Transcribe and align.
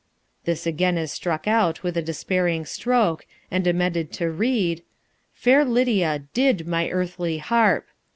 This 0.45 0.65
again 0.65 0.97
is 0.97 1.11
struck 1.11 1.47
out 1.47 1.83
with 1.83 1.95
a 1.95 2.01
despairing 2.01 2.65
stroke, 2.65 3.27
and 3.51 3.67
amended 3.67 4.11
to 4.13 4.31
read: 4.31 4.81
"Fair 5.35 5.63
Lydia, 5.63 6.23
DID 6.33 6.65
my 6.67 6.89
earthly 6.89 7.37
harp." 7.37 7.85